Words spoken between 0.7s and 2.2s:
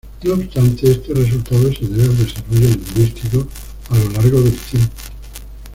este resultado se debe al